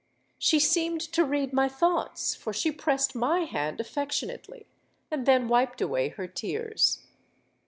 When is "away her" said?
5.79-6.25